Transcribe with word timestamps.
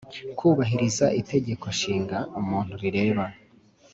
kubahiriza 0.37 1.05
Itegeko 1.21 1.65
nshinga 1.75 2.17
muntu 2.47 2.73
rireba 2.81 3.25